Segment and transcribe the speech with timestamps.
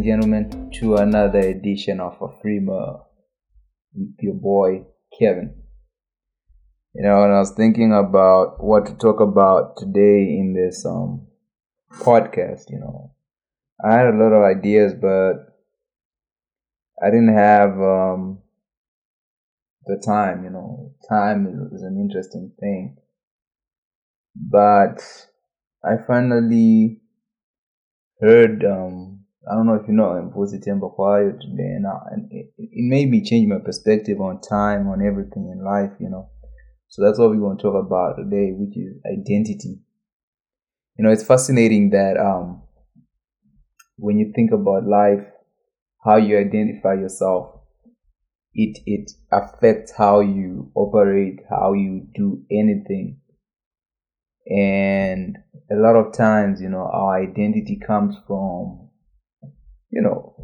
[0.00, 3.02] and gentlemen, to another edition of Afrima
[3.92, 4.86] with your boy
[5.18, 5.54] Kevin.
[6.94, 11.26] You know, and I was thinking about what to talk about today in this um
[11.92, 12.70] podcast.
[12.70, 13.12] You know,
[13.84, 15.34] I had a lot of ideas, but
[17.02, 18.38] I didn't have um
[19.84, 20.44] the time.
[20.44, 22.96] You know, time is, is an interesting thing,
[24.34, 25.02] but
[25.84, 27.00] I finally
[28.18, 29.09] heard um
[29.48, 33.48] I don't know if you know Mvusi Thembekwayo and, and it, it made me change
[33.48, 36.28] my perspective on time, on everything in life, you know.
[36.88, 39.80] So that's what we're going to talk about today, which is identity.
[40.96, 42.62] You know, it's fascinating that um,
[43.96, 45.24] when you think about life,
[46.04, 47.60] how you identify yourself,
[48.54, 53.20] it it affects how you operate, how you do anything.
[54.46, 55.38] And
[55.70, 58.89] a lot of times, you know, our identity comes from
[59.90, 60.34] you know,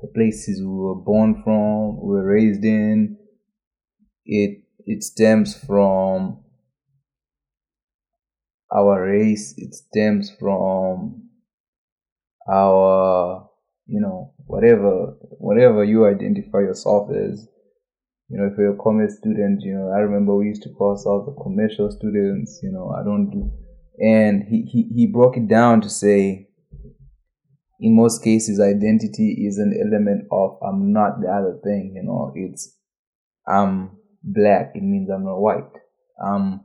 [0.00, 3.16] the places we were born from, we were raised in.
[4.24, 6.42] It it stems from
[8.74, 9.54] our race.
[9.56, 11.28] It stems from
[12.50, 13.48] our,
[13.86, 17.48] you know, whatever whatever you identify yourself as.
[18.28, 20.90] You know, if you're a commerce student, you know, I remember we used to call
[20.90, 22.58] ourselves the commercial students.
[22.60, 23.52] You know, I don't do,
[24.00, 26.48] and he he he broke it down to say
[27.78, 31.92] in most cases, identity is an element of I'm not the other thing.
[31.94, 32.74] You know, it's
[33.46, 34.72] I'm black.
[34.74, 35.70] It means I'm not white.
[36.24, 36.60] I'm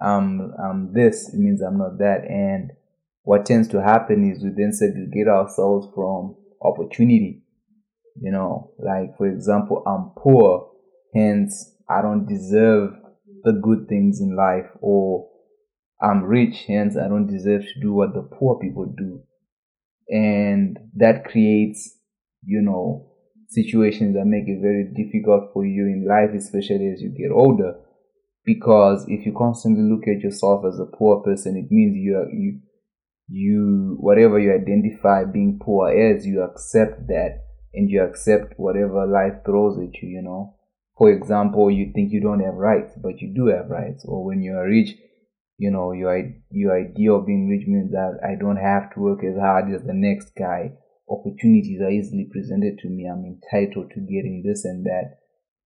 [0.00, 1.32] I'm I'm this.
[1.32, 2.24] It means I'm not that.
[2.28, 2.72] And
[3.22, 7.42] what tends to happen is we then segregate ourselves from opportunity.
[8.20, 10.70] You know, like for example, I'm poor,
[11.14, 12.94] hence I don't deserve
[13.44, 15.28] the good things in life, or
[16.02, 19.22] I'm rich, hence I don't deserve to do what the poor people do
[20.08, 21.96] and that creates
[22.44, 23.06] you know
[23.48, 27.74] situations that make it very difficult for you in life especially as you get older.
[28.44, 32.30] Because if you constantly look at yourself as a poor person it means you are
[32.30, 32.60] you
[33.28, 37.44] you whatever you identify being poor as you accept that
[37.74, 40.54] and you accept whatever life throws at you you know.
[40.96, 44.04] For example you think you don't have rights but you do have rights.
[44.06, 44.96] Or when you are rich
[45.58, 46.16] you know your
[46.50, 49.82] your idea of being rich means that I don't have to work as hard as
[49.82, 50.72] the next guy.
[51.10, 53.06] Opportunities are easily presented to me.
[53.06, 55.18] I'm entitled to getting this and that,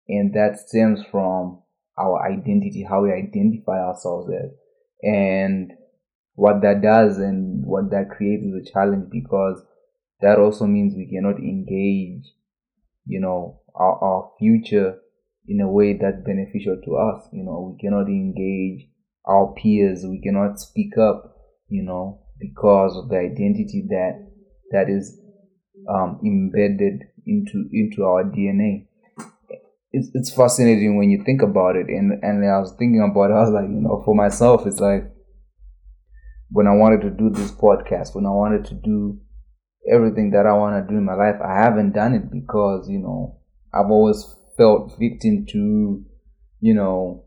[0.08, 1.62] and that stems from
[1.98, 4.50] our identity, how we identify ourselves as,
[5.02, 5.72] and
[6.34, 9.62] what that does and what that creates is a challenge because
[10.22, 12.32] that also means we cannot engage,
[13.04, 14.98] you know, our, our future
[15.46, 17.28] in a way that's beneficial to us.
[17.32, 18.88] You know, we cannot engage
[19.24, 20.04] our peers.
[20.04, 21.36] We cannot speak up,
[21.68, 24.28] you know, because of the identity that
[24.70, 25.18] that is
[25.88, 28.86] um, embedded into into our DNA.
[29.92, 33.34] It's it's fascinating when you think about it, and and I was thinking about it.
[33.34, 35.04] I was like, you know, for myself, it's like
[36.50, 39.20] when I wanted to do this podcast, when I wanted to do
[39.90, 42.98] everything that I want to do in my life, I haven't done it because you
[42.98, 43.38] know
[43.72, 44.24] I've always
[44.56, 46.04] felt victim to
[46.60, 47.24] you know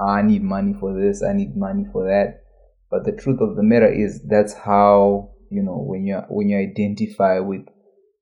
[0.00, 2.42] I need money for this, I need money for that.
[2.90, 6.58] But the truth of the matter is that's how, you know, when you when you
[6.58, 7.66] identify with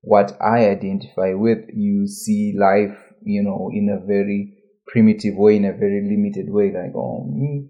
[0.01, 5.65] what I identify with, you see life, you know, in a very primitive way, in
[5.65, 6.71] a very limited way.
[6.73, 7.67] Like, oh, me,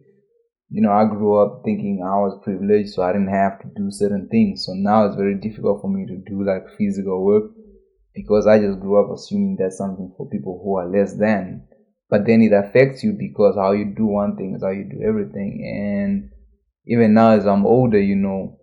[0.69, 3.87] you know, I grew up thinking I was privileged, so I didn't have to do
[3.89, 4.65] certain things.
[4.65, 7.51] So now it's very difficult for me to do like physical work
[8.13, 11.67] because I just grew up assuming that's something for people who are less than
[12.09, 15.01] but then it affects you because how you do one thing is how you do
[15.07, 15.61] everything.
[15.63, 16.31] And
[16.87, 18.59] even now as i'm older you know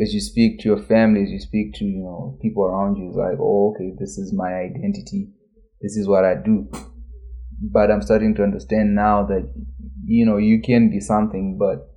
[0.00, 3.08] as you speak to your family as you speak to you know people around you
[3.08, 5.28] it's like oh okay this is my identity.
[5.80, 6.68] This is what i do.
[7.60, 9.50] But i'm starting to understand now that
[10.04, 11.88] you know you can be something but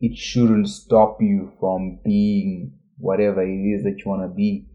[0.00, 4.66] it shouldn't stop you from being whatever it is that you want to be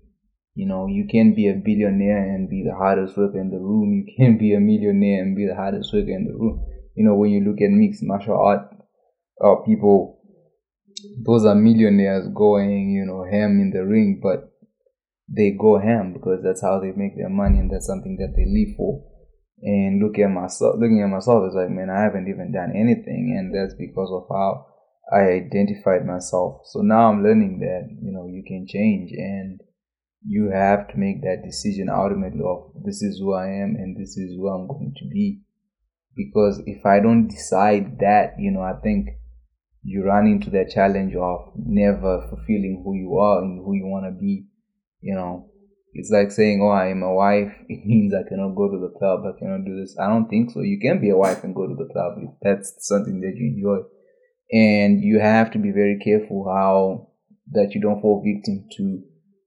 [0.56, 3.92] you know, you can be a billionaire and be the hardest worker in the room.
[3.92, 6.66] You can be a millionaire and be the hardest worker in the room.
[6.96, 8.72] You know, when you look at mixed martial art
[9.44, 10.22] uh, people,
[11.26, 14.50] those are millionaires going, you know, ham in the ring, but
[15.28, 18.46] they go ham because that's how they make their money and that's something that they
[18.48, 19.04] live for.
[19.62, 23.36] And look at myself, looking at myself is like, man, I haven't even done anything,
[23.36, 24.68] and that's because of how
[25.12, 26.62] I identified myself.
[26.66, 29.60] So now I'm learning that you know you can change and
[30.28, 34.18] you have to make that decision ultimately of this is who I am and this
[34.18, 35.42] is who I'm going to be.
[36.16, 39.10] Because if I don't decide that, you know, I think
[39.84, 44.06] you run into that challenge of never fulfilling who you are and who you want
[44.06, 44.46] to be.
[45.02, 45.52] You know,
[45.94, 48.98] it's like saying, "Oh, I am a wife." It means I cannot go to the
[48.98, 49.26] club.
[49.26, 49.96] I cannot do this.
[50.00, 50.62] I don't think so.
[50.62, 53.54] You can be a wife and go to the club if that's something that you
[53.54, 53.86] enjoy,
[54.52, 57.10] and you have to be very careful how
[57.52, 59.04] that you don't fall victim to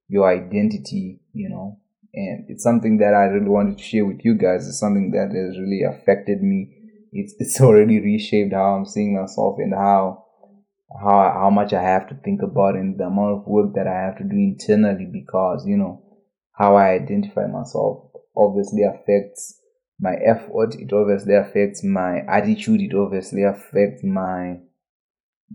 [0.09, 1.21] your identity.
[1.33, 1.81] You know,
[2.15, 4.67] and it's something that I really wanted to share with you guys.
[4.67, 6.75] It's something that has really affected me.
[7.13, 10.25] It's it's already reshaped how I'm seeing myself and how
[11.01, 13.95] how how much I have to think about and the amount of work that I
[13.95, 16.03] have to do internally because you know
[16.53, 19.61] how I identify myself obviously affects
[20.01, 20.75] my effort.
[20.79, 22.81] It obviously affects my attitude.
[22.81, 24.59] It obviously affects my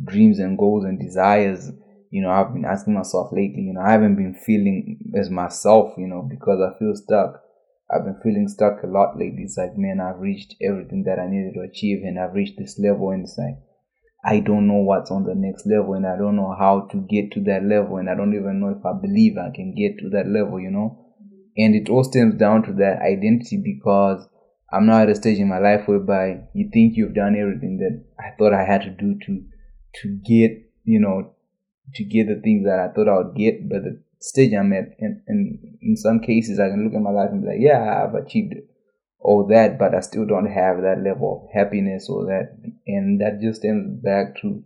[0.03, 1.71] dreams and goals and desires.
[2.13, 3.63] You know, I've been asking myself lately.
[3.63, 5.94] You know, I haven't been feeling as myself.
[5.98, 7.42] You know, because I feel stuck.
[7.89, 9.44] I've been feeling stuck a lot lately.
[9.44, 12.80] It's like, man, I've reached everything that I needed to achieve, and I've reached this
[12.80, 13.57] level, and it's like
[14.25, 17.31] I don't know what's on the next level and I don't know how to get
[17.33, 20.10] to that level and I don't even know if I believe I can get to
[20.12, 20.98] that level, you know.
[21.57, 24.25] And it all stems down to that identity because
[24.71, 28.01] I'm now at a stage in my life whereby you think you've done everything that
[28.18, 29.44] I thought I had to do to
[30.01, 30.51] to get,
[30.86, 31.32] you know,
[31.95, 34.95] to get the things that I thought I would get, but the stage I'm at
[34.99, 38.03] and, and in some cases I can look at my life and be like, Yeah,
[38.03, 38.55] I've achieved
[39.19, 42.57] all that, but I still don't have that level of happiness or that,
[42.87, 44.63] and that just stems back to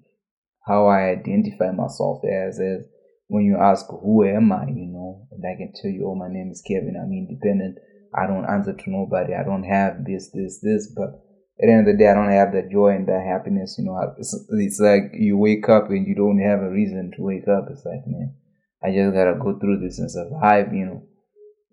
[0.65, 2.85] how I identify myself as as
[3.27, 6.27] when you ask who am I, you know, and I can tell you, oh, my
[6.29, 6.95] name is Kevin.
[6.95, 7.77] I'm independent.
[8.15, 9.33] I don't answer to nobody.
[9.33, 11.21] I don't have this, this, this, but
[11.59, 13.75] at the end of the day, I don't have that joy and that happiness.
[13.79, 17.23] You know, it's, it's like you wake up and you don't have a reason to
[17.23, 17.67] wake up.
[17.71, 18.35] It's like, man,
[18.83, 21.03] I just gotta go through this and survive, you know.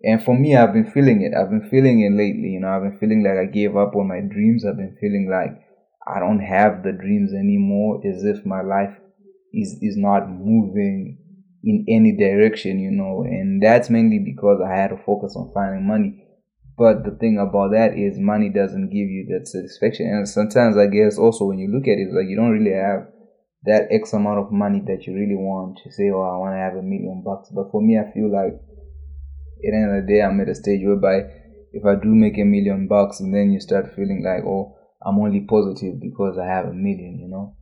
[0.01, 1.33] And for me, I've been feeling it.
[1.37, 2.49] I've been feeling it lately.
[2.49, 4.65] You know, I've been feeling like I gave up on my dreams.
[4.65, 5.61] I've been feeling like
[6.07, 8.95] I don't have the dreams anymore, as if my life
[9.53, 11.17] is is not moving
[11.63, 12.79] in any direction.
[12.79, 16.24] You know, and that's mainly because I had to focus on finding money.
[16.77, 20.07] But the thing about that is, money doesn't give you that satisfaction.
[20.07, 23.07] And sometimes, I guess, also when you look at it, like you don't really have
[23.63, 26.59] that X amount of money that you really want to say, "Oh, I want to
[26.59, 30.13] have a million bucks." But for me, I feel like at the end of the
[30.13, 31.31] day, I'm at a stage whereby
[31.71, 35.19] if I do make a million bucks and then you start feeling like, oh, I'm
[35.19, 37.55] only positive because I have a million, you know.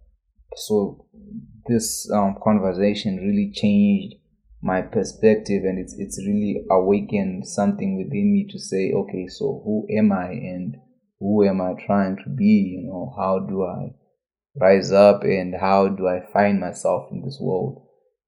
[0.56, 1.06] So
[1.68, 4.16] this um, conversation really changed
[4.64, 9.86] my perspective and it's it's really awakened something within me to say, okay, so who
[9.96, 10.78] am I and
[11.20, 12.80] who am I trying to be?
[12.82, 13.94] You know, how do I
[14.56, 17.84] rise up and how do I find myself in this world?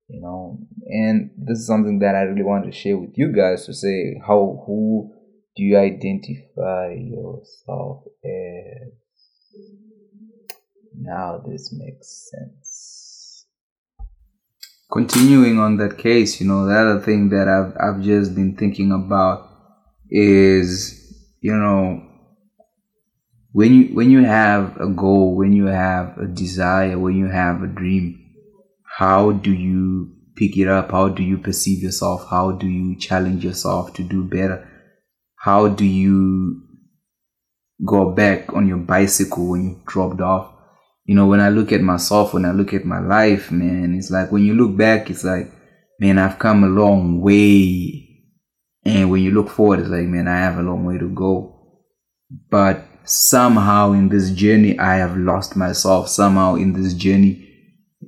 [0.08, 3.66] you know and this is something that i really want to share with you guys
[3.66, 5.12] to say how who
[5.56, 8.92] do you identify yourself as
[10.98, 13.05] now this makes sense
[14.92, 18.92] continuing on that case you know the other thing that i've i've just been thinking
[18.92, 19.50] about
[20.10, 21.02] is
[21.42, 22.02] you know
[23.52, 27.64] when you when you have a goal when you have a desire when you have
[27.64, 28.22] a dream
[28.98, 30.92] how do you pick it up?
[30.92, 32.28] How do you perceive yourself?
[32.30, 34.68] How do you challenge yourself to do better?
[35.38, 36.62] How do you
[37.86, 40.54] go back on your bicycle when you dropped off?
[41.05, 44.09] You know, when I look at myself, when I look at my life, man, it's
[44.09, 45.51] like when you look back, it's like,
[46.00, 48.01] man, I've come a long way.
[48.83, 51.79] And when you look forward, it's like, man, I have a long way to go.
[52.50, 56.09] But somehow in this journey, I have lost myself.
[56.09, 57.45] Somehow in this journey,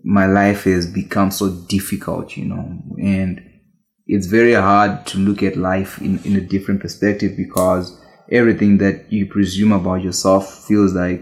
[0.04, 3.42] my life has become so difficult, you know, and
[4.08, 8.00] it's very hard to look at life in, in a different perspective because
[8.32, 11.22] everything that you presume about yourself feels like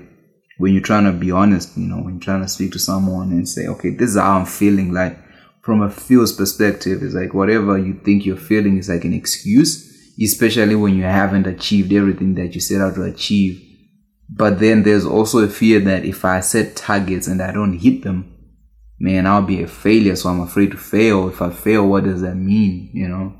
[0.58, 3.32] when you're trying to be honest, you know, when you're trying to speak to someone
[3.32, 5.18] and say, okay, this is how I'm feeling, like
[5.62, 10.14] from a feels perspective, it's like whatever you think you're feeling is like an excuse,
[10.22, 13.62] especially when you haven't achieved everything that you set out to achieve.
[14.30, 18.04] But then there's also a fear that if I set targets and I don't hit
[18.04, 18.32] them,
[19.00, 21.28] man, I'll be a failure, so I'm afraid to fail.
[21.28, 23.34] If I fail, what does that mean, you know?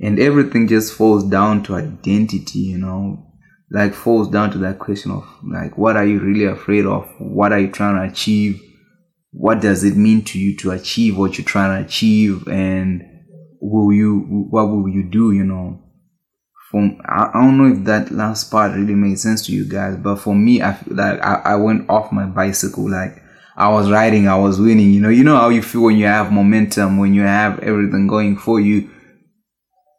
[0.00, 3.27] And everything just falls down to identity, you know,
[3.70, 7.08] like falls down to that question of like, what are you really afraid of?
[7.18, 8.62] What are you trying to achieve?
[9.30, 12.48] What does it mean to you to achieve what you're trying to achieve?
[12.48, 13.02] And
[13.60, 15.82] will you, what will you do, you know?
[16.70, 19.96] From, I, I don't know if that last part really made sense to you guys,
[19.96, 23.22] but for me, I feel like I, I went off my bicycle, like,
[23.58, 24.92] I was riding, I was winning.
[24.92, 28.06] You know, you know how you feel when you have momentum, when you have everything
[28.06, 28.88] going for you.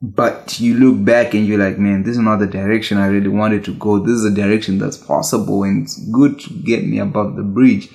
[0.01, 3.27] But you look back and you're like, man, this is not the direction I really
[3.27, 3.99] wanted to go.
[3.99, 7.89] This is a direction that's possible and it's good to get me above the bridge.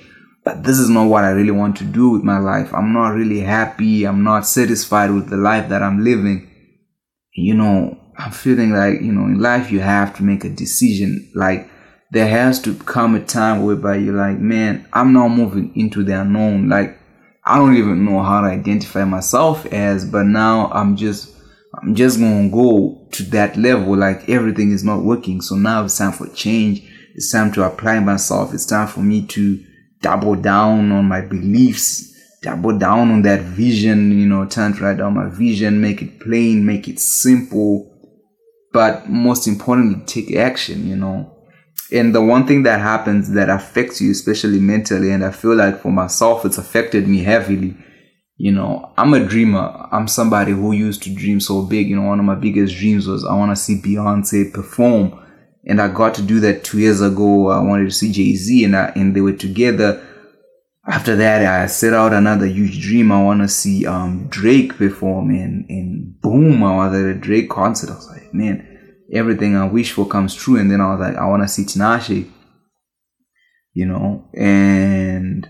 [0.45, 2.71] but this is not what I really want to do with my life.
[2.73, 4.05] I'm not really happy.
[4.05, 6.47] I'm not satisfied with the life that I'm living.
[7.33, 11.31] You know, I'm feeling like, you know, in life you have to make a decision.
[11.33, 11.67] Like,
[12.11, 16.21] there has to come a time whereby you're like, man, I'm now moving into the
[16.21, 16.69] unknown.
[16.69, 16.99] Like,
[17.43, 21.34] I don't even know how to identify myself as, but now I'm just,
[21.85, 23.95] I'm just gonna go to that level.
[23.95, 25.39] Like, everything is not working.
[25.39, 26.81] So now it's time for change.
[27.13, 28.55] It's time to apply myself.
[28.55, 29.63] It's time for me to
[30.01, 32.11] double down on my beliefs,
[32.41, 36.19] double down on that vision, you know, turn to write down my vision, make it
[36.19, 37.91] plain, make it simple,
[38.73, 41.31] but most importantly, take action, you know.
[41.91, 45.81] And the one thing that happens that affects you, especially mentally, and I feel like
[45.81, 47.77] for myself, it's affected me heavily.
[48.37, 49.87] You know, I'm a dreamer.
[49.91, 51.89] I'm somebody who used to dream so big.
[51.89, 55.19] You know, one of my biggest dreams was I want to see Beyonce perform
[55.65, 57.49] and I got to do that two years ago.
[57.49, 60.05] I wanted to see Jay Z, and I, and they were together.
[60.87, 63.11] After that, I set out another huge dream.
[63.11, 67.49] I want to see um, Drake perform, and and boom, I was at a Drake
[67.49, 67.89] concert.
[67.89, 70.57] I was like, man, everything I wish for comes true.
[70.57, 72.29] And then I was like, I want to see Tinashe,
[73.73, 75.49] you know, and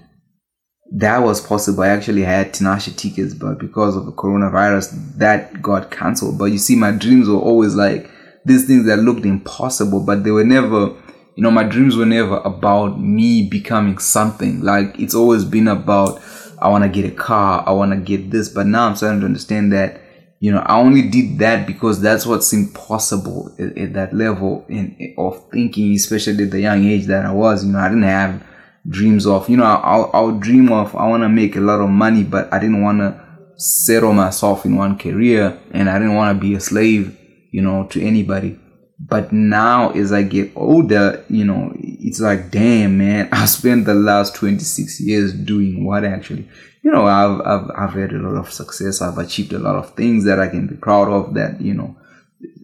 [0.92, 1.84] that was possible.
[1.84, 6.38] I actually had Tinashe tickets, but because of the coronavirus, that got cancelled.
[6.38, 8.10] But you see, my dreams were always like
[8.46, 10.94] these things that looked impossible, but they were never,
[11.36, 14.62] you know, my dreams were never about me becoming something.
[14.62, 16.22] Like it's always been about,
[16.62, 18.50] I want to get a car, I want to get this.
[18.50, 20.00] But now I'm starting to understand that,
[20.40, 24.64] you know, I only did that because that's what seemed possible at, at that level
[24.70, 27.66] in, of thinking, especially at the young age that I was.
[27.66, 28.46] You know, I didn't have
[28.90, 31.90] dreams of, you know, I'll, I'll dream of, I want to make a lot of
[31.90, 33.22] money, but I didn't want to
[33.58, 37.18] settle myself in one career and I didn't want to be a slave
[37.56, 38.60] you know, to anybody.
[39.00, 43.94] But now as I get older, you know, it's like, damn, man, I spent the
[43.94, 46.50] last 26 years doing what actually?
[46.84, 49.02] You know, I've, I've, I've had a lot of success.
[49.02, 51.96] I've achieved a lot of things that I can be proud of that, you know,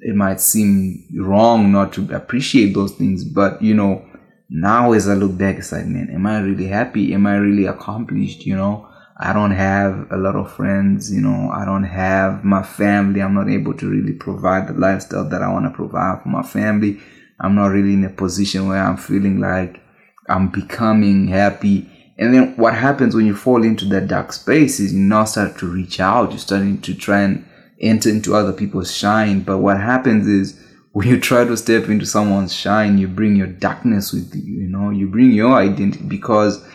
[0.01, 4.06] it might seem wrong not to appreciate those things, but you know,
[4.53, 7.13] now as I look back, it's like, man, am I really happy?
[7.13, 8.46] Am I really accomplished?
[8.46, 12.62] You know, I don't have a lot of friends, you know, I don't have my
[12.62, 13.22] family.
[13.22, 16.43] I'm not able to really provide the lifestyle that I want to provide for my
[16.43, 17.00] family.
[17.39, 19.79] I'm not really in a position where I'm feeling like
[20.27, 21.89] I'm becoming happy.
[22.17, 25.58] And then what happens when you fall into that dark space is you now start
[25.60, 26.31] to reach out.
[26.31, 27.46] You're starting to try and
[27.79, 29.41] enter into other people's shine.
[29.41, 30.60] But what happens is
[30.93, 34.67] when you try to step into someone's shine, you bring your darkness with you, you
[34.67, 36.65] know, you bring your identity because,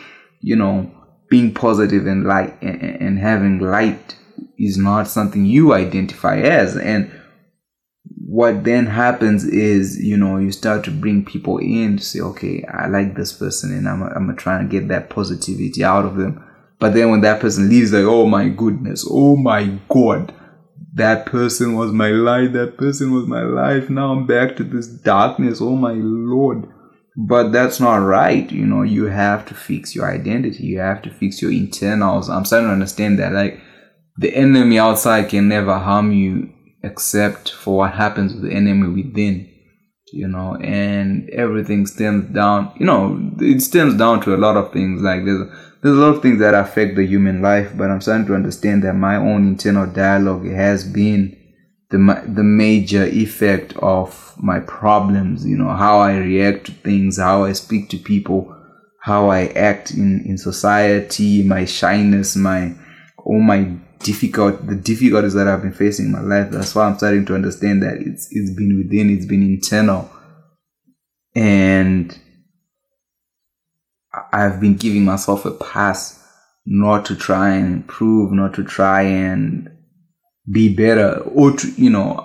[0.41, 0.91] you know,
[1.29, 4.15] being positive and light and, having light
[4.57, 6.77] is not something you identify as.
[6.77, 7.11] And
[8.25, 12.63] what then happens is you know you start to bring people in to say okay
[12.73, 16.17] i like this person and i'm, I'm gonna try and get that positivity out of
[16.17, 16.43] them.
[16.79, 19.05] But then when that person leaves like oh my goodness.
[19.09, 20.33] Oh my god
[20.97, 22.53] that person was my light.
[22.53, 23.89] That person was my life.
[23.89, 25.61] Now i'm back to this darkness.
[25.61, 26.67] Oh my lord.
[27.15, 28.51] But that's not right.
[28.51, 30.63] You know you have to fix your identity.
[30.63, 32.29] You have to fix your internals.
[32.29, 33.31] I'm starting to understand that.
[33.31, 33.59] Like
[34.17, 36.51] the enemy outside can never harm you
[36.83, 39.49] except for what happens with the enemy within
[40.13, 44.73] you know and everything stems down you know it stems down to a lot of
[44.73, 45.01] things.
[45.01, 45.47] Like there's
[45.87, 48.83] there's a lot of things that affect the human life but i'm starting to understand
[48.83, 51.35] that my own internal dialogue has been
[51.89, 57.43] the the major effect of my problems you know how i react to things how
[57.43, 58.53] i speak to people
[59.01, 62.73] how i act in in society my shyness my
[63.19, 63.63] all my
[63.99, 66.51] difficult the difficulties that i've been facing in my life.
[66.51, 70.09] That's why i'm starting to understand that it's it's been within it's been internal.
[71.35, 72.17] And
[74.33, 76.23] i've been giving myself a pass
[76.65, 79.69] not to try and improve not to try and
[80.51, 82.23] be better or to, you know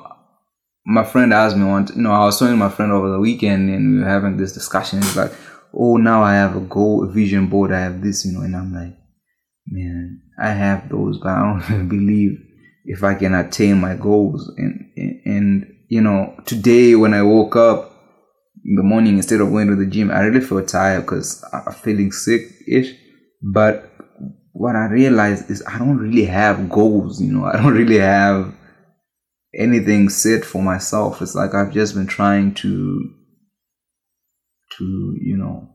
[0.84, 3.70] my friend asked me once you know i was talking my friend over the weekend
[3.70, 5.32] and we were having this discussion it's like
[5.75, 8.56] oh now i have a goal a vision board i have this you know and
[8.56, 8.96] i'm like
[9.66, 12.38] man i have those but i don't believe
[12.84, 14.52] if i can attain my goals.
[14.56, 17.91] And, and and you know today when i woke up
[18.64, 21.73] in the morning instead of going to the gym i really feel tired because i'm
[21.73, 22.95] feeling sick ish
[23.42, 23.92] but
[24.52, 28.54] what I realized is I don't really have goals, you know, I don't really have
[29.54, 31.21] anything set for myself.
[31.23, 33.14] It's like I've just been trying to
[34.78, 35.69] to, you know,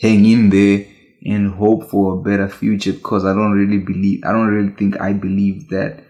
[0.00, 0.86] hang in there
[1.24, 5.00] and hope for a better future because I don't really believe I don't really think
[5.00, 6.04] I believe that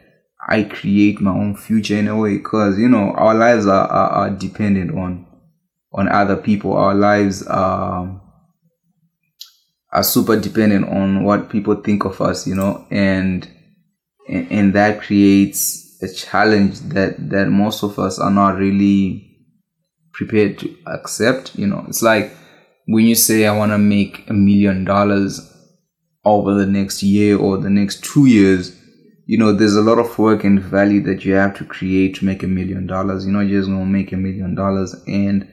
[0.49, 4.11] I create my own future in a way because you know our lives are, are,
[4.11, 5.27] are dependent on
[5.93, 8.23] on other people our lives are
[9.93, 13.49] are super dependent on what people think of us, you know, and
[14.29, 19.29] and that creates a challenge that that most of us are not really
[20.13, 21.55] prepared to accept.
[21.55, 22.33] You know, it's like
[22.87, 25.49] when you say I want to make a million dollars
[26.25, 28.75] over the next year or the next two years,
[29.26, 32.25] you know, there's a lot of work and value that you have to create to
[32.25, 33.25] make a million dollars.
[33.25, 35.49] You're not just gonna make a million dollars and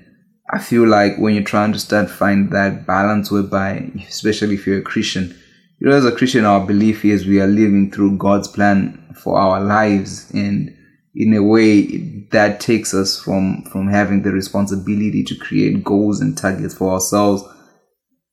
[0.51, 4.79] I feel like when you're trying to start find that balance whereby, especially if you're
[4.79, 5.35] a Christian,
[5.79, 9.37] you know, as a Christian, our belief is we are living through God's plan for
[9.37, 10.75] our lives, and
[11.13, 16.37] in a way, that takes us from from having the responsibility to create goals and
[16.37, 17.43] targets for ourselves,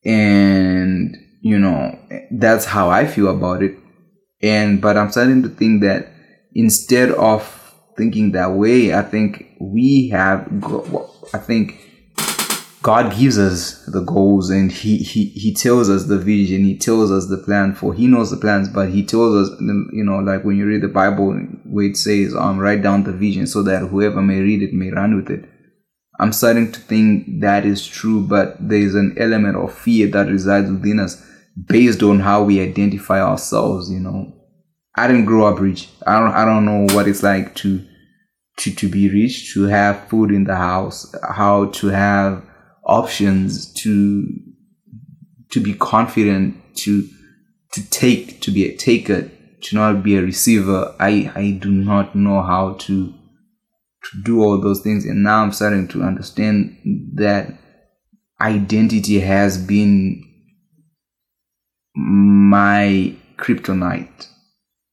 [0.05, 1.99] and you know,
[2.33, 3.76] that's how I feel about it.
[4.43, 6.12] And but I'm starting to think that
[6.55, 10.47] instead of thinking that way, I think we have.
[11.35, 11.87] I think
[12.87, 16.62] God gives us the goals and he, he, he tells us the vision.
[16.62, 20.05] He tells us the plan for, he knows the plans, but he tells us, you
[20.05, 21.33] know, like when you read the Bible
[21.64, 24.90] where it says, um, write down the vision so that whoever may read it may
[24.90, 25.50] run with it.
[26.21, 30.71] I'm starting to think that is true, but there's an element of fear that resides
[30.71, 31.21] within us
[31.65, 34.33] based on how we identify ourselves, you know.
[34.95, 35.89] I didn't grow up rich.
[36.07, 37.85] I don't, I don't know what it's like to,
[38.59, 42.43] to, to be rich, to have food in the house, how to have
[42.87, 44.27] options to
[45.51, 47.09] to be confident to
[47.73, 49.29] to take to be a taker
[49.63, 53.13] to not be a receiver i i do not know how to
[54.05, 56.77] to do all those things and now i'm starting to understand
[57.15, 57.53] that
[58.41, 60.23] identity has been
[61.97, 64.29] my kryptonite.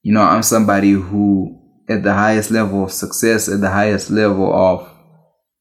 [0.04, 4.54] You know i'm somebody who at the highest level of success at the highest level
[4.54, 4.90] of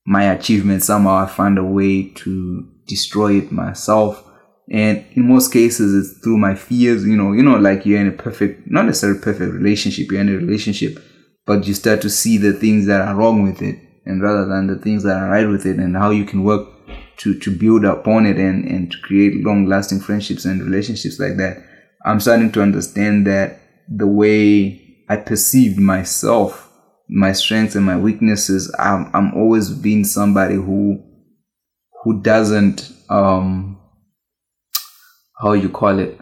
[0.07, 4.29] my achievement somehow i find a way to destroy it myself.
[4.71, 7.33] And in most cases it's through my fears you know.
[7.33, 10.99] You know like you're in a perfect not necessarily perfect relationship you're in a relationship
[11.45, 14.69] but you start to see the things that are wrong with it and rather than
[14.69, 16.69] the things that are right with it and how you can work
[17.23, 21.37] to to build upon it and and to create long lasting friendships and relationships like
[21.37, 21.63] that
[22.05, 23.59] i'm starting to understand that
[23.89, 26.69] the way i perceived myself
[27.09, 31.03] my strengths and my weaknesses i'm, I'm always being somebody who
[32.03, 33.79] who doesn't um
[35.41, 36.19] how you call it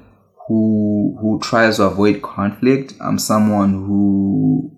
[0.51, 2.95] who who tries to avoid conflict.
[3.01, 4.77] I'm someone who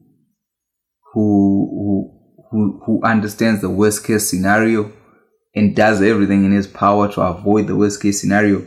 [1.13, 4.93] who who who, who understands the worst case scenario
[5.55, 8.67] and does everything in his power to avoid the worst case scenario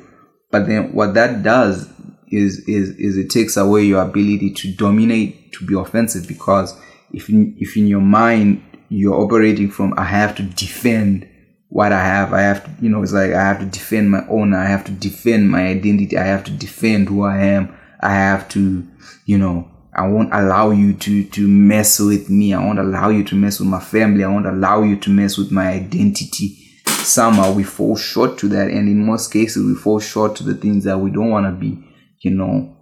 [0.52, 1.90] but then what that does
[2.30, 6.78] is is is it takes away your ability to dominate to be offensive because
[7.12, 11.28] if in, if in your mind you're operating from I have to defend
[11.70, 14.26] what I have, I have to, you know, it's like I have to defend my
[14.30, 18.14] honor, I have to defend my identity, I have to defend who I am, I
[18.14, 18.88] have to,
[19.26, 22.54] you know, I won't allow you to to mess with me.
[22.54, 24.26] I won't allow you to mess with my family.
[24.26, 26.65] I won't allow you to mess with my identity.
[27.06, 30.56] Somehow we fall short to that, and in most cases we fall short to the
[30.56, 31.82] things that we don't want to be.
[32.20, 32.76] You know,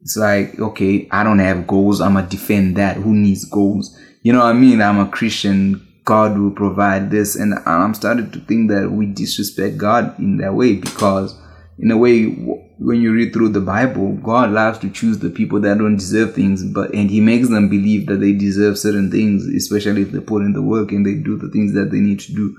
[0.00, 2.00] it's like, okay, I don't have goals.
[2.00, 2.96] I'm to defend that.
[2.96, 3.98] Who needs goals?
[4.22, 4.80] You know what I mean?
[4.80, 5.82] I'm a Christian.
[6.04, 7.34] God will provide this.
[7.34, 11.36] And I'm starting to think that we disrespect God in that way because,
[11.78, 12.26] in a way,
[12.78, 16.34] when you read through the Bible, God loves to choose the people that don't deserve
[16.34, 20.20] things, but and He makes them believe that they deserve certain things, especially if they
[20.20, 22.56] put in the work and they do the things that they need to do.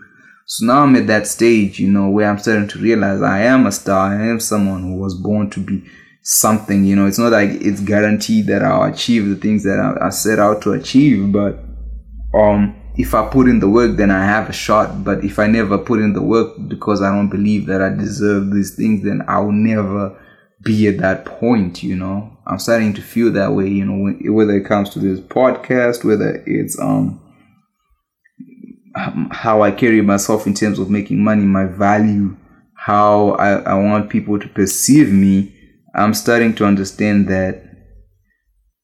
[0.47, 3.67] So now I'm at that stage, you know, where I'm starting to realize I am
[3.67, 4.13] a star.
[4.13, 5.83] I am someone who was born to be
[6.27, 7.05] something you know.
[7.05, 10.61] It's not like it's guaranteed that i'll achieve the things that i, I set out
[10.63, 11.57] to achieve but
[12.37, 15.05] um if i put in the work then i have a shot.
[15.05, 18.51] But if i never put in the work because i don't believe that i deserve
[18.51, 20.21] these things then i'll never
[20.63, 22.37] be at that point you know.
[22.45, 26.43] I'm starting to feel that way you know whether it comes to this podcast whether
[26.45, 27.21] it's um
[28.97, 32.35] Um, how i carry myself in terms of making money my value
[32.73, 35.53] how i, I want people to perceive me
[35.97, 37.63] I'm starting to understand that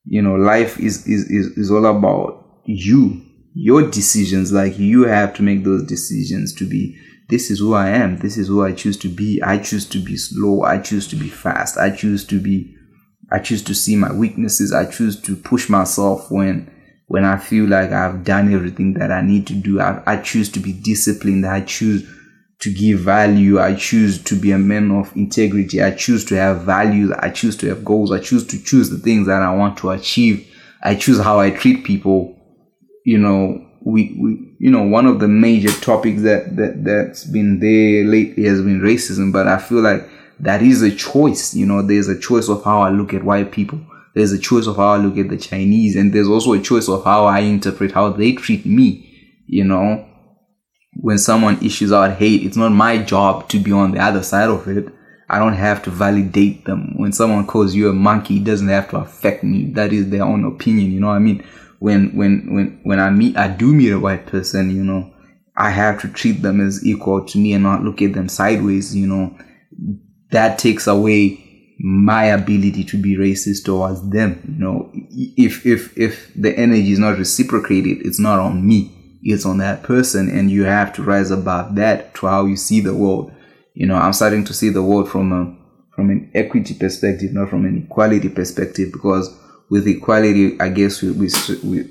[0.05, 3.21] you know life is is is, is all about you
[3.53, 4.51] your decisions.
[4.51, 6.97] Like you have to make those decisions to be
[7.29, 9.41] this is who I am this is who I choose to be.
[9.43, 12.75] I choose to be slow I choose to be fast I choose to be
[13.31, 16.69] I choose to see my weaknesses I choose to push myself when
[17.07, 20.49] when I feel like I've done everything that I need to do I, I choose
[20.53, 22.07] to be disciplined I choose
[22.63, 23.59] to give value.
[23.59, 25.83] I choose to be a man of integrity.
[25.83, 27.11] I choose to have values.
[27.19, 28.09] I choose to have goals.
[28.09, 30.49] I choose to choose the things that I want to achieve.
[30.81, 32.37] I choose how I treat people.
[33.05, 37.59] You know, we, we you know, one of the major topics that, that, that's been
[37.59, 40.07] there lately has been racism, but I feel like
[40.39, 41.53] that is a choice.
[41.53, 43.81] You know, there's a choice of how I look at white people.
[44.13, 46.87] There's a choice of how I look at the Chinese, and there's also a choice
[46.87, 49.09] of how I interpret how they treat me.
[49.47, 50.07] You know,
[50.95, 54.49] when someone issues out hate, it's not my job to be on the other side
[54.49, 54.87] of it.
[55.29, 56.93] I don't have to validate them.
[56.97, 59.71] When someone calls you a monkey, it doesn't have to affect me.
[59.73, 60.91] That is their own opinion.
[60.91, 61.43] You know what I mean?
[61.79, 64.75] When when when when I meet, I do meet a white person.
[64.75, 65.11] You know,
[65.57, 68.95] I have to treat them as equal to me and not look at them sideways.
[68.95, 69.37] You know,
[70.29, 71.42] that takes away
[71.85, 74.41] my ability to be racist towards them.
[74.47, 79.19] You know, if if if the energy is not reciprocated, it's not on me.
[79.21, 82.79] It's on that person, and you have to rise above that to how you see
[82.79, 83.33] the world.
[83.73, 85.57] You know, I'm starting to see the world from a
[85.93, 89.29] from an equity perspective, not from an equality perspective, because
[89.69, 91.29] with equality, I guess we, we,
[91.63, 91.85] we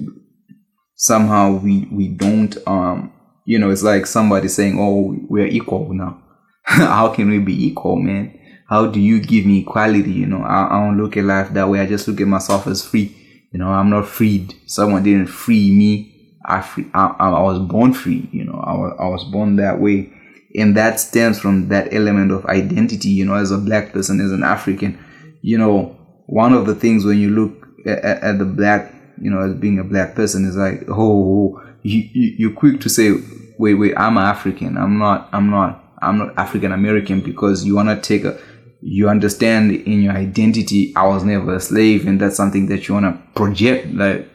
[0.95, 3.13] somehow we we don't um
[3.45, 6.23] you know it's like somebody saying oh we're equal now
[6.63, 8.39] how can we be equal man
[8.73, 10.43] how do you give me equality you know?
[10.43, 11.81] I, I don't look at life that way.
[11.81, 13.15] I just look at myself as free.
[13.53, 14.55] You know i'm not freed.
[14.67, 16.39] Someone didn't free me.
[16.47, 18.59] I free, I, I was born free you know?
[18.67, 20.11] I was, I was born that way.
[20.55, 23.35] And that stems from that element of identity you know?
[23.35, 24.99] As a black person as an african
[25.43, 29.41] you know one of the things when you look at, at the black you know
[29.41, 33.13] as being a black person is like oh, oh you, you you're quick to say
[33.59, 34.79] wait wait i'm african.
[34.79, 38.41] I'm not i'm not i'm not african american because you want to take a
[38.83, 42.95] you understand in your identity i was never a slave and that's something that you
[42.95, 44.29] want to project like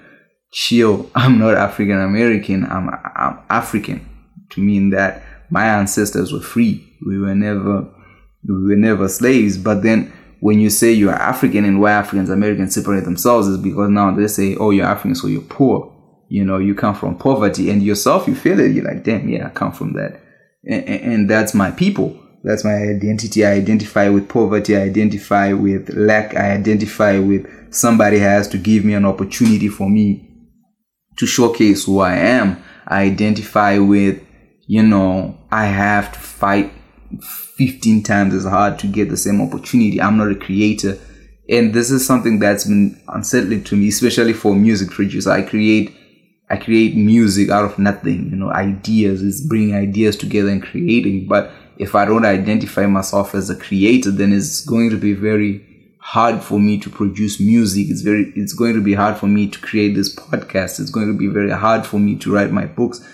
[0.51, 4.07] chill i'm not african american i'm i'm african
[4.49, 7.87] to mean that my ancestors were free we were never
[8.47, 12.75] we were never slaves but then when you say you're African and why Africans Americans
[12.75, 15.93] separate themselves is because now they say, oh, you're African, so you're poor.
[16.29, 18.71] You know, you come from poverty, and yourself, you feel it.
[18.73, 20.19] You're like, damn, yeah, I come from that,
[20.65, 22.21] and, and that's my people.
[22.47, 23.45] That's my identity.
[23.45, 24.77] I identify with poverty.
[24.77, 26.33] I identify with lack.
[26.33, 30.29] I identify with somebody has to give me an opportunity for me
[31.17, 32.63] to showcase who I am.
[32.87, 34.23] I identify with,
[34.65, 36.71] you know, I have to fight
[37.57, 40.01] 15 times as hard to get the same opportunity.
[40.01, 40.97] I'm not a creator.
[41.49, 45.31] And this is something that's been unsettling to me, especially for music producer.
[45.31, 45.93] I create
[46.49, 51.27] I create music out of nothing, you know, ideas is bringing ideas together and creating.
[51.27, 55.63] But if I don't identify myself as a creator, then it's going to be very
[55.99, 57.87] hard for me to produce music.
[57.89, 60.79] It's very it's going to be hard for me to create this podcast.
[60.79, 63.05] It's going to be very hard for me to write my books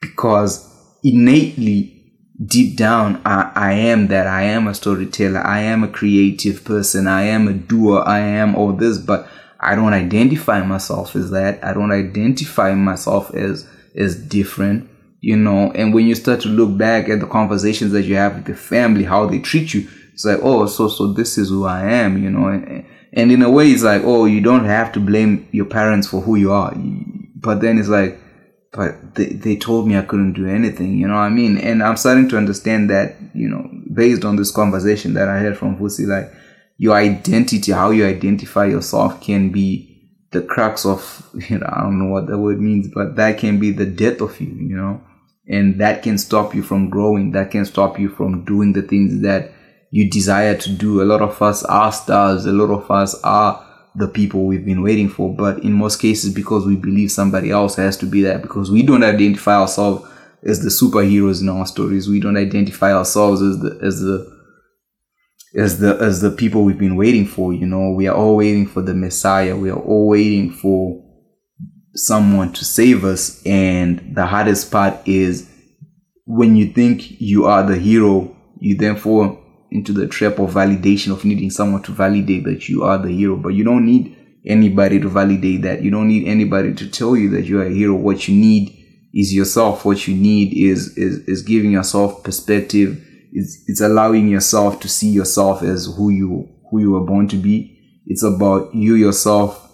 [0.00, 0.66] because
[1.04, 1.96] innately
[2.44, 4.26] deep down I, I am that.
[4.26, 5.40] I am a storyteller.
[5.40, 7.06] I am a creative person.
[7.06, 8.02] I am a doer.
[8.04, 9.28] I am all this but
[9.62, 11.62] i don't identify myself as that.
[11.62, 14.89] I don't identify myself as as different
[15.20, 18.34] you know and when you start to look back at the conversations that you have
[18.34, 21.64] with the family how they treat you it's like oh so so this is who
[21.66, 24.92] i am you know and, and in a way it's like oh you don't have
[24.92, 26.74] to blame your parents for who you are
[27.36, 28.18] but then it's like
[28.72, 31.58] but they, they told me I couldn't do anything, you know what I mean?
[31.58, 35.58] And I'm starting to understand that, you know, based on this conversation that I had
[35.58, 36.32] from Vusi, like
[36.76, 39.86] your identity, how you identify yourself can be
[40.30, 43.58] the crux of, you know, I don't know what that word means, but that can
[43.58, 45.02] be the death of you, you know?
[45.50, 47.32] And that can stop you from growing.
[47.32, 49.50] That can stop you from doing the things that
[49.90, 51.02] you desire to do.
[51.02, 52.46] A lot of us are stars.
[52.46, 55.34] A lot of us are the people we've been waiting for.
[55.34, 58.82] But in most cases, because we believe somebody else has to be that, because we
[58.82, 60.08] don't identify ourselves
[60.44, 64.40] as the superheroes in our stories, we don't identify ourselves as the as the
[65.56, 67.52] as the as the people we've been waiting for.
[67.52, 69.56] You know, we are all waiting for the Messiah.
[69.56, 71.04] We are all waiting for
[71.94, 73.42] someone to save us.
[73.44, 75.48] And the hardest part is
[76.26, 79.38] when you think you are the hero, you then fall
[79.70, 83.36] into the trap of validation of needing someone to validate that you are the hero.
[83.36, 85.82] But you don't need anybody to validate that.
[85.82, 87.94] You don't need anybody to tell you that you're a hero.
[87.94, 88.76] What you need
[89.12, 89.84] is yourself.
[89.84, 93.04] What you need is is, is giving yourself perspective.
[93.32, 97.36] It's, it's allowing yourself to see yourself as who you who you were born to
[97.36, 97.76] be.
[98.06, 99.69] It's about you yourself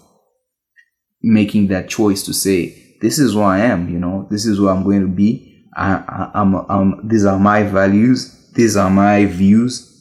[1.21, 4.69] making that choice to say this is who i am you know this is who
[4.69, 5.43] i'm going to be
[5.79, 9.93] I, I, I'm, I'm, these are my values these are my views.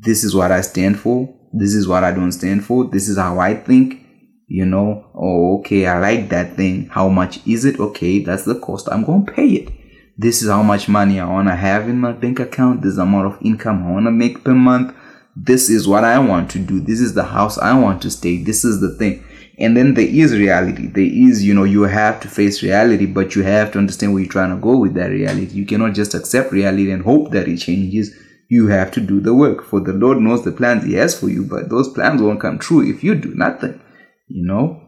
[0.00, 1.32] This is what I stand for.
[1.52, 2.86] This is what I don't stand for.
[2.86, 4.00] This is how I think.
[4.48, 6.88] You know, oh, okay, I like that thing.
[6.88, 7.78] How much is it?
[7.78, 8.88] Okay, that's the cost.
[8.90, 9.72] I'm going to pay it.
[10.18, 12.82] This is how much money I want to have in my bank account.
[12.82, 14.92] This amount of income I want to make per month.
[15.36, 16.80] This is what I want to do.
[16.80, 18.42] This is the house I want to stay.
[18.42, 19.24] This is the thing.
[19.58, 20.88] And then there is reality.
[20.88, 24.22] There is, you know, you have to face reality, but you have to understand where
[24.22, 25.54] you're trying to go with that reality.
[25.54, 28.14] You cannot just accept reality and hope that it changes.
[28.48, 29.64] You have to do the work.
[29.64, 32.58] For the Lord knows the plans He has for you, but those plans won't come
[32.58, 33.80] true if you do nothing.
[34.26, 34.80] You know?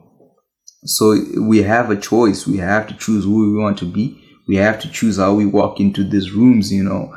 [0.84, 2.46] So we have a choice.
[2.46, 4.22] We have to choose who we want to be.
[4.48, 7.14] We have to choose how we walk into these rooms, you know.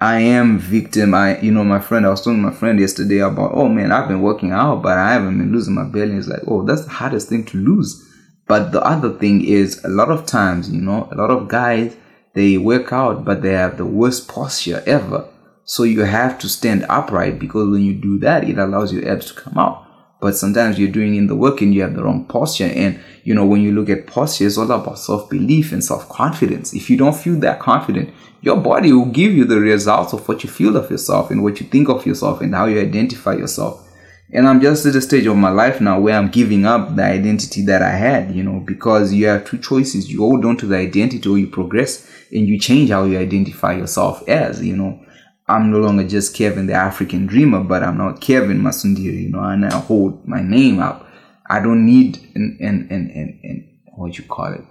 [0.00, 1.14] I am victim.
[1.14, 3.92] I, you know, my friend, I was talking to my friend yesterday about, oh man,
[3.92, 6.16] I've been working out, but I haven't been losing my belly.
[6.16, 8.02] It's like, oh, that's the hardest thing to lose.
[8.46, 11.96] But the other thing is, a lot of times, you know, a lot of guys,
[12.34, 15.28] they work out, but they have the worst posture ever.
[15.64, 19.32] So you have to stand upright because when you do that, it allows your abs
[19.32, 19.83] to come out.
[20.24, 22.72] But sometimes you're doing in the work and you have the wrong posture.
[22.74, 26.08] And, you know, when you look at posture, it's all about self belief and self
[26.08, 26.72] confidence.
[26.72, 28.08] If you don't feel that confident,
[28.40, 31.60] your body will give you the results of what you feel of yourself and what
[31.60, 33.86] you think of yourself and how you identify yourself.
[34.32, 37.04] And I'm just at a stage of my life now where I'm giving up the
[37.04, 40.10] identity that I had, you know, because you have two choices.
[40.10, 43.74] You hold on to the identity or you progress and you change how you identify
[43.74, 45.04] yourself as, you know.
[45.46, 49.42] I'm no longer just Kevin the African dreamer, but I'm not Kevin Masundiri, you know,
[49.42, 51.06] and I hold my name up.
[51.50, 54.64] I don't need an, an, an, an, an what you call it.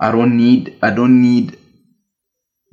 [0.00, 1.58] I don't need, I don't need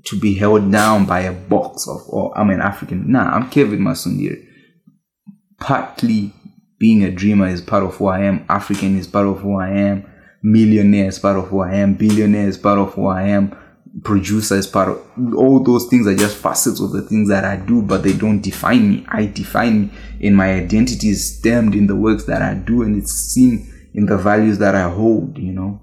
[0.06, 3.12] to be held down by a box of, or oh, I'm an African.
[3.12, 4.46] Nah, I'm Kevin Masundiri.
[5.60, 6.32] Partly
[6.80, 8.46] being a dreamer is part of who I am.
[8.48, 10.06] African is part of who I am.
[10.42, 11.96] Millionaire is part of who I am.
[11.96, 13.58] Billionaire is part of who I am
[14.04, 17.56] producer is part of all those things are just facets of the things that I
[17.56, 19.06] do, but they don't define me.
[19.08, 22.98] I define me in my identity is stemmed in the works that I do and
[23.02, 25.82] it's seen in the values that I hold, you know.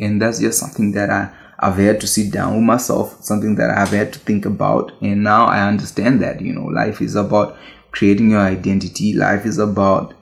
[0.00, 3.70] And that's just something that I, I've had to sit down with myself, something that
[3.70, 4.92] I've had to think about.
[5.00, 7.56] And now I understand that, you know, life is about
[7.90, 9.14] creating your identity.
[9.14, 10.14] Life is about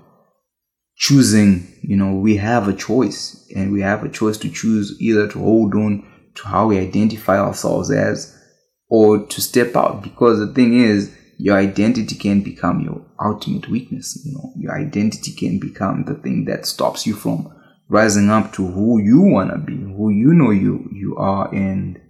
[0.96, 5.28] choosing, you know, we have a choice and we have a choice to choose either
[5.28, 8.34] to hold on to how we identify ourselves as
[8.88, 10.02] or to step out.
[10.02, 14.52] Because the thing is your identity can become your ultimate weakness you know.
[14.56, 17.54] Your identity can become the thing that stops you from
[17.88, 21.52] rising up to who you want to be who you know you you are.
[21.54, 22.00] And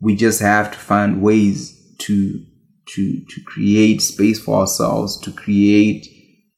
[0.00, 2.44] we just have to find ways to
[2.94, 6.06] to to create space for ourselves to create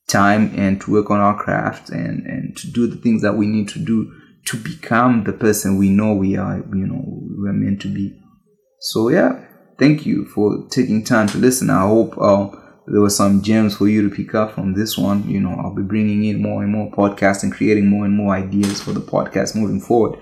[0.09, 3.46] time and to work on our craft and and to do the things that we
[3.46, 4.12] need to do
[4.46, 8.20] to become the person we know we are, you know, we're meant to be.
[8.81, 9.44] So yeah,
[9.79, 11.70] thank you for taking time to listen.
[11.70, 12.48] I hope uh,
[12.87, 15.29] there were some gems for you to pick up from this one.
[15.29, 18.35] You know, I'll be bringing in more and more podcasts and creating more and more
[18.35, 20.18] ideas for the podcast moving forward.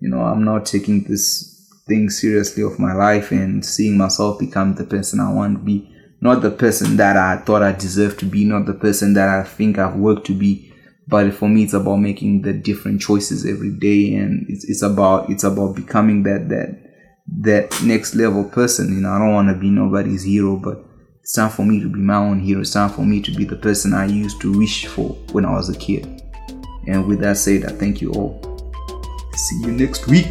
[0.00, 1.52] You know, I'm not taking this
[1.86, 5.92] thing seriously of my life and seeing myself become the person I want to be.
[6.20, 9.42] Not the person that I thought I deserved to be, not the person that I
[9.42, 10.72] think I've worked to be,
[11.08, 15.30] but for me it's about making the different choices every day and it's, it's about
[15.30, 16.82] it's about becoming that that
[17.28, 18.94] that next level person.
[18.94, 20.84] You know i don't want to be nobody's hero but
[21.20, 22.60] it's time for me to be my own hero.
[22.60, 25.52] It's time for me to be the person i used to wish for when i
[25.52, 26.22] was a kid.
[26.86, 28.40] And with that said i thank you all.
[29.34, 30.26] See you next week